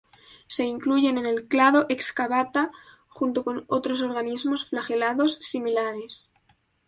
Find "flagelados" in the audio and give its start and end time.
4.67-5.35